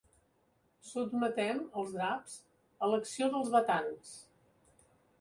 Sotmetem 0.91 1.59
els 1.83 1.93
draps 1.99 2.39
a 2.87 2.93
l'acció 2.95 3.31
dels 3.37 3.55
batans. 3.59 4.21